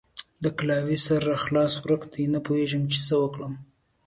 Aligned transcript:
د 0.43 0.45
کلاوې 0.57 0.97
سر 1.05 1.21
راڅخه 1.29 1.79
ورک 1.83 2.01
دی؛ 2.11 2.23
نه 2.33 2.39
پوهېږم 2.45 2.83
چې 2.91 2.99
څه 3.07 3.15
وکړم؟! 3.23 3.53